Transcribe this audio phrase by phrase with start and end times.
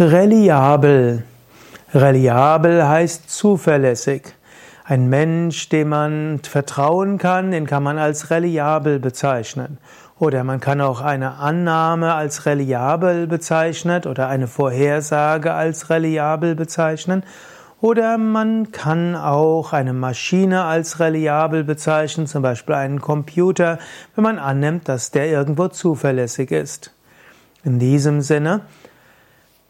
[0.00, 1.24] Reliabel.
[1.92, 4.32] Reliabel heißt zuverlässig.
[4.82, 9.76] Ein Mensch, dem man vertrauen kann, den kann man als reliabel bezeichnen.
[10.18, 17.22] Oder man kann auch eine Annahme als reliabel bezeichnen oder eine Vorhersage als reliabel bezeichnen.
[17.82, 23.78] Oder man kann auch eine Maschine als reliabel bezeichnen, zum Beispiel einen Computer,
[24.14, 26.94] wenn man annimmt, dass der irgendwo zuverlässig ist.
[27.64, 28.62] In diesem Sinne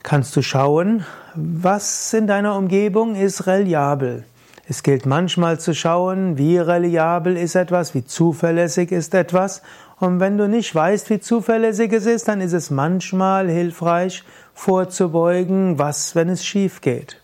[0.02, 1.04] kannst du schauen,
[1.34, 4.24] was in deiner Umgebung ist reliabel.
[4.66, 9.62] Es gilt manchmal zu schauen, wie reliabel ist etwas, wie zuverlässig ist etwas.
[9.98, 14.22] Und wenn du nicht weißt, wie zuverlässig es ist, dann ist es manchmal hilfreich,
[14.55, 17.20] vorzubeugen, was, wenn es schief geht.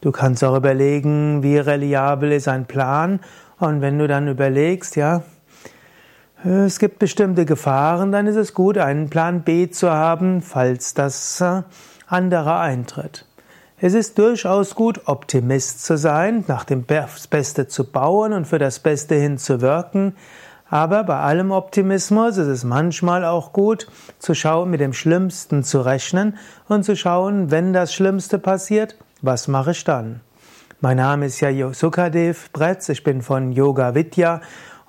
[0.00, 3.20] Du kannst auch überlegen, wie reliabel ist ein Plan.
[3.58, 5.22] Und wenn du dann überlegst, ja,
[6.44, 11.40] es gibt bestimmte Gefahren, dann ist es gut, einen Plan B zu haben, falls das
[11.40, 11.62] äh,
[12.08, 13.24] anderer eintritt.
[13.80, 18.80] Es ist durchaus gut, Optimist zu sein, nach dem Beste zu bauen und für das
[18.80, 20.16] Beste hin zu wirken.
[20.68, 23.86] Aber bei allem Optimismus ist es manchmal auch gut,
[24.18, 26.36] zu schauen, mit dem Schlimmsten zu rechnen
[26.68, 30.20] und zu schauen, wenn das Schlimmste passiert, was mache ich dann?
[30.80, 34.40] Mein Name ist ja Sukadev Bretz, ich bin von Yoga Vidya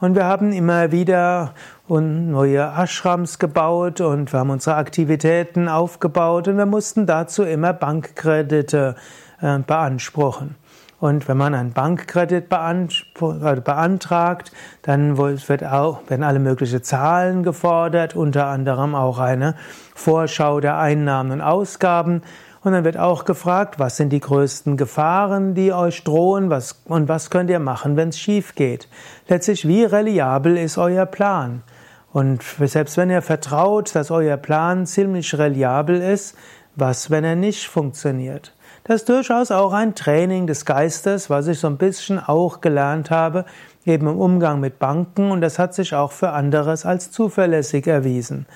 [0.01, 1.53] und wir haben immer wieder
[1.87, 8.95] neue Ashrams gebaut und wir haben unsere Aktivitäten aufgebaut und wir mussten dazu immer Bankkredite
[9.41, 10.55] äh, beanspruchen.
[10.99, 18.15] Und wenn man einen Bankkredit äh, beantragt, dann wird auch, werden alle möglichen Zahlen gefordert,
[18.15, 19.55] unter anderem auch eine
[19.95, 22.21] Vorschau der Einnahmen und Ausgaben.
[22.61, 27.07] Und dann wird auch gefragt, was sind die größten Gefahren, die euch drohen, was, und
[27.07, 28.89] was könnt ihr machen, wenn es schief geht.
[29.27, 31.63] Letztlich, wie reliabel ist euer Plan?
[32.11, 36.35] Und selbst wenn ihr vertraut, dass euer Plan ziemlich reliabel ist,
[36.75, 38.53] was, wenn er nicht funktioniert?
[38.83, 43.11] Das ist durchaus auch ein Training des Geistes, was ich so ein bisschen auch gelernt
[43.11, 43.45] habe,
[43.85, 48.47] eben im Umgang mit Banken, und das hat sich auch für anderes als zuverlässig erwiesen.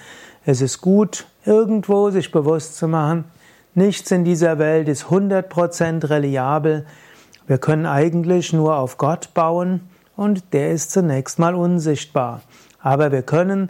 [0.46, 3.26] Es ist gut, irgendwo sich bewusst zu machen,
[3.76, 6.86] Nichts in dieser Welt ist 100% reliabel.
[7.48, 9.82] Wir können eigentlich nur auf Gott bauen
[10.16, 12.42] und der ist zunächst mal unsichtbar.
[12.80, 13.70] Aber wir können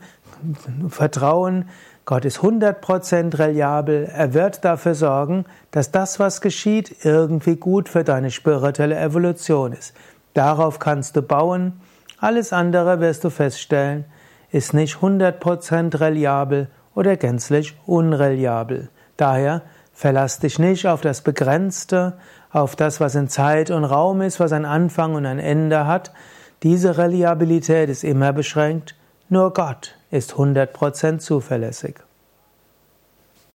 [0.89, 1.69] vertrauen,
[2.05, 4.09] Gott ist 100% reliabel.
[4.13, 9.93] Er wird dafür sorgen, dass das, was geschieht, irgendwie gut für deine spirituelle Evolution ist.
[10.33, 11.79] Darauf kannst du bauen.
[12.19, 14.03] Alles andere wirst du feststellen,
[14.51, 18.89] ist nicht 100% reliabel oder gänzlich unreliabel.
[19.15, 19.61] Daher
[19.93, 22.13] Verlass dich nicht auf das Begrenzte,
[22.51, 26.11] auf das, was in Zeit und Raum ist, was ein Anfang und ein Ende hat.
[26.63, 28.95] Diese Reliabilität ist immer beschränkt.
[29.29, 32.02] Nur Gott ist 100% zuverlässig.